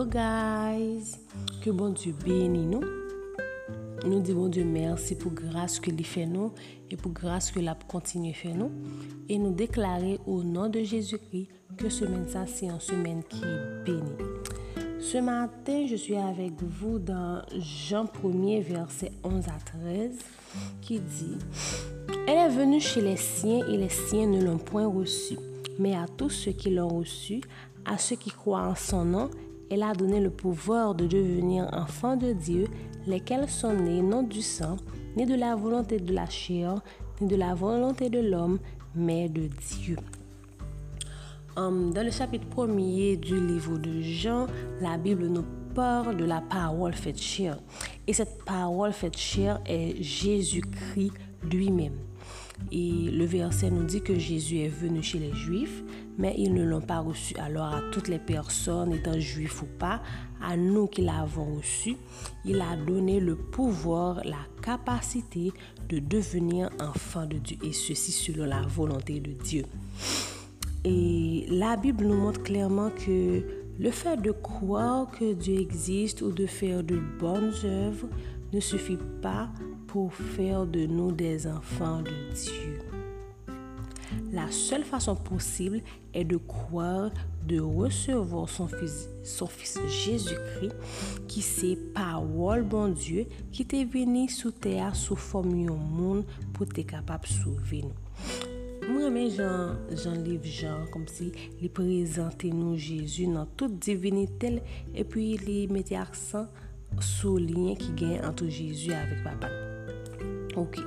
[0.00, 1.18] Hello guys,
[1.62, 2.80] que bon Dieu bénisse nous.
[4.06, 6.52] Nous disons Dieu merci pour grâce que il fait nous
[6.90, 8.70] et pour grâce que l'a continue faire nous
[9.28, 13.84] et nous déclarer au nom de Jésus-Christ que semaine ça c'est une semaine qui est
[13.84, 14.16] bénie.
[15.00, 20.16] Ce matin, je suis avec vous dans Jean 1er verset 11 à 13
[20.80, 21.36] qui dit
[22.26, 25.38] Elle est venue chez les siens et les siens ne l'ont point reçue,
[25.78, 27.42] mais à tous ceux qui l'ont reçue,
[27.84, 29.30] à ceux qui croient en son nom,
[29.70, 32.66] elle a donné le pouvoir de devenir enfants de Dieu,
[33.06, 34.76] lesquels sont nés non du sang,
[35.16, 36.80] ni de la volonté de la chair,
[37.20, 38.58] ni de la volonté de l'homme,
[38.94, 39.96] mais de Dieu.
[41.56, 44.46] Hum, dans le chapitre premier du livre de Jean,
[44.80, 47.58] la Bible nous parle de la parole faite chair.
[48.06, 51.12] Et cette parole faite chair est Jésus-Christ
[51.42, 52.09] lui-même.
[52.72, 55.82] Et le verset nous dit que Jésus est venu chez les Juifs,
[56.18, 57.34] mais ils ne l'ont pas reçu.
[57.36, 60.00] Alors à toutes les personnes, étant juifs ou pas,
[60.40, 61.96] à nous qui l'avons reçu,
[62.44, 65.52] il a donné le pouvoir, la capacité
[65.88, 67.56] de devenir enfant de Dieu.
[67.64, 69.64] Et ceci selon la volonté de Dieu.
[70.84, 73.42] Et la Bible nous montre clairement que
[73.78, 78.08] le fait de croire que Dieu existe ou de faire de bonnes œuvres
[78.52, 79.48] ne suffit pas
[79.90, 82.78] pour faire de nous des enfants de Dieu.
[84.32, 85.80] La seule façon possible
[86.14, 87.10] est de croire,
[87.46, 90.74] de recevoir son fils, son fils Jésus-Christ,
[91.26, 96.66] qui c'est parole bon Dieu, qui t'est venu sous terre sous forme yon monde pour
[96.68, 98.00] t'être capable de sauver nous.
[98.90, 101.28] Mwen remen jan, jan liv jan, kom si
[101.60, 104.58] li prezante nou Jezu nan tout divinitel,
[104.98, 106.48] epi li meti aksan
[106.98, 109.69] sou linyen ki gen anto Jezu avik papan.
[110.56, 110.80] Ok.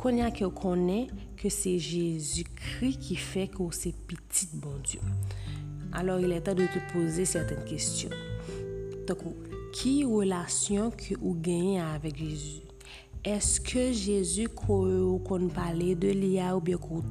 [0.00, 1.08] Konya ke konen
[1.40, 5.00] ke se Jésus-Kri ki fe ko se pitit bon Diyo.
[5.92, 8.10] Alors, il est temps de te poser certaines questions.
[9.08, 9.24] Donc,
[9.74, 12.66] ki relasyon ki ou genye avèk Jésus?
[13.26, 17.02] Eske Jésus ko kon pale de liya ou bè ko,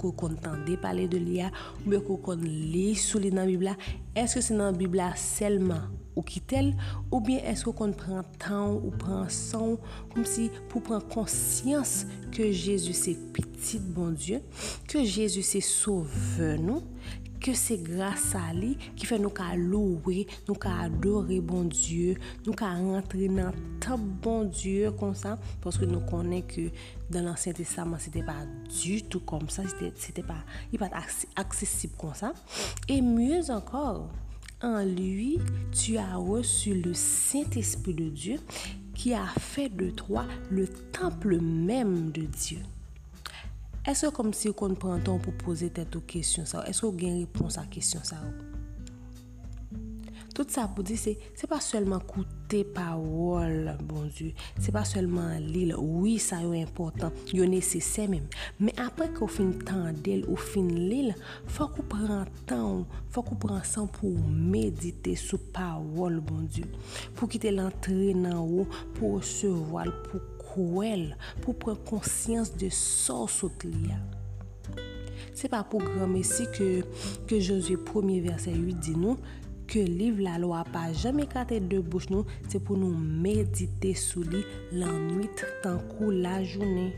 [0.00, 3.76] ko kon tende pale de liya ou bè ko kon li sou li nan Bibla?
[4.18, 5.92] Eske se nan Bibla selman?
[6.14, 6.72] ou kitel,
[7.10, 9.76] ou bien esko kon pran tan ou pran san,
[10.14, 12.04] kom si pou pran konsyans
[12.34, 14.40] ke Jezu se pitit bon Diyo,
[14.90, 16.82] ke Jezu se sove nou,
[17.44, 22.14] ke se grasa li ki fe nou ka lowe, nou ka adore bon Diyo,
[22.46, 26.70] nou ka rentre nan tab bon Diyo kon sa, poske nou konen ke
[27.12, 28.38] dan ansyen testaman se te pa
[28.70, 30.40] du tout kon sa, se te pa,
[30.72, 30.96] i pat
[31.44, 32.32] aksesib kon sa,
[32.88, 34.06] e myez ankor,
[34.64, 35.38] en lui,
[35.72, 38.40] tu as reçu le Saint-Esprit de Dieu
[38.94, 42.58] qui a fait de toi le temple même de Dieu.
[43.86, 46.64] Est-ce comme si on prend temps pour poser cette question ça?
[46.66, 48.16] Est-ce qu'on a une réponse à la question ça?
[50.34, 55.44] Tout sa pou di se, se pa selman koute pawol, bon die, se pa selman
[55.46, 58.24] li, oui sa yo important, yo nesesè mèm.
[58.58, 61.04] Mè apre ko fin tan del ou fin li,
[61.54, 62.82] fòk ou pran tan,
[63.14, 66.66] fòk ou pran san pou medite sou pawol, bon die.
[67.14, 68.66] Pou kite l'antre nan ou,
[68.98, 71.12] pou seval, pou kouel,
[71.44, 74.02] pou pran konsyans de son sot li ya.
[75.34, 76.68] Se pa pou gran mesi ke,
[77.30, 79.18] ke Josue 1 verset 8 di nou,
[79.74, 83.90] ke liv la lo a pa jame kate de bouch nou, se pou nou medite
[83.98, 84.44] sou li
[84.78, 86.92] lan nwit tankou la jounen.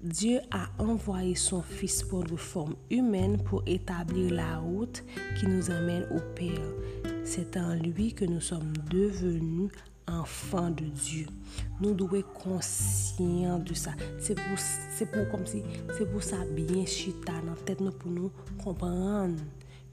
[0.00, 5.02] Dieu a envoyé son fils pour nous forme humaine pour établir la route
[5.36, 6.70] qui nous amène au Père.
[7.24, 9.72] C'est en lui que nous sommes devenus
[10.06, 11.26] enfants de Dieu.
[11.80, 13.90] Nous devons être conscients de ça.
[14.20, 14.58] C'est pour,
[14.96, 15.64] c'est pour, comme si,
[15.98, 18.30] c'est pour ça bien chita dans la tête nous, pour nous
[18.62, 19.34] comprendre.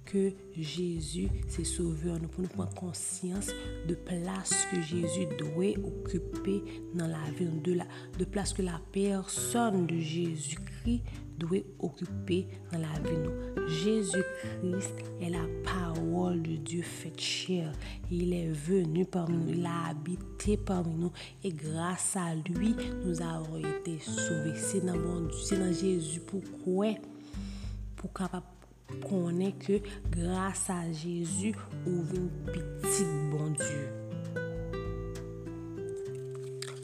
[0.05, 2.19] Que Jésus s'est sauveur.
[2.21, 3.49] Nous pouvons prendre conscience
[3.87, 7.85] de place que Jésus doit occuper dans la vie, de, la,
[8.17, 11.01] de place que la personne de Jésus-Christ
[11.37, 13.67] doit occuper dans la vie.
[13.67, 17.71] Jésus-Christ est la parole de Dieu faite chair.
[18.11, 21.11] Il est venu parmi nous, il a habité parmi nous
[21.43, 24.55] et grâce à lui, nous avons été sauvés.
[24.55, 26.21] C'est dans, bon dans Jésus.
[26.21, 26.93] Pourquoi?
[27.97, 28.45] Pour capable
[29.59, 31.55] que grâce à Jésus,
[31.85, 33.89] ouvre une petite bon Dieu.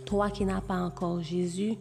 [0.05, 1.75] Toi qui n'as pas encore Jésus,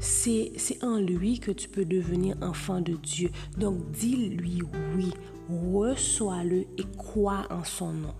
[0.00, 3.30] c'est en lui que tu peux devenir enfant de Dieu.
[3.56, 4.62] Donc dis-lui
[4.94, 5.10] oui,
[5.48, 8.14] reçois-le et crois en son nom.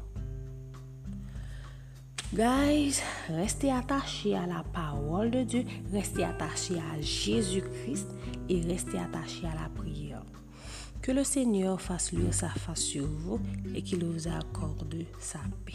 [2.32, 8.08] Guys, restez attachés à la parole de Dieu, restez attachés à Jésus-Christ
[8.48, 10.22] et restez attachés à la prière.
[11.04, 13.38] Que le Seigneur fasse lui sa face sur vous
[13.74, 15.74] et qu'il vous accorde sa paix.